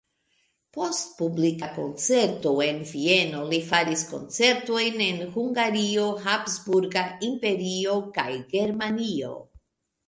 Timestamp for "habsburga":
6.27-7.07